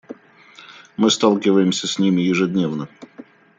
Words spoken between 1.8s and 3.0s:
с ними ежедневно.